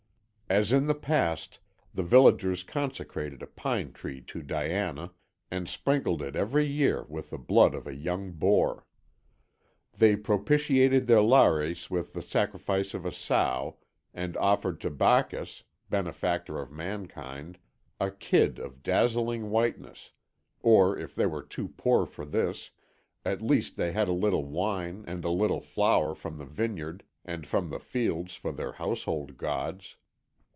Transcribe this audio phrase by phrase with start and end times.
[0.49, 1.59] As in the past,
[1.93, 5.11] the villagers consecrated a pine tree to Diana,
[5.49, 8.85] and sprinkled it every year with the blood of a young boar;
[9.97, 13.77] they propitiated their Lares with the sacrifice of a sow,
[14.13, 17.57] and offered to Bacchus benefactor of mankind
[17.97, 20.11] a kid of dazzling whiteness,
[20.59, 22.71] or if they were too poor for this,
[23.23, 27.47] at least they had a little wine and a little flour from the vineyard and
[27.47, 29.95] from the fields for their household gods.